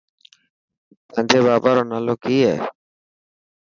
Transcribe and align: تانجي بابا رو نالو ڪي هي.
تانجي 1.11 1.39
بابا 1.45 1.71
رو 1.75 1.83
نالو 1.91 2.13
ڪي 2.23 2.35
هي. 2.47 2.55